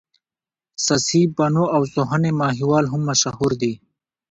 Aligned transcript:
سسي 0.85 1.21
پنو 1.35 1.65
او 1.75 1.81
سوهني 1.93 2.31
ماهيوال 2.39 2.85
هم 2.91 3.01
مشهور 3.09 3.51
دي. 3.61 3.73